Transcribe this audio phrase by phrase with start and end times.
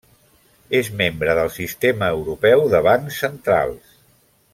[0.77, 3.93] És membre del Sistema Europeu de Bancs Centrals.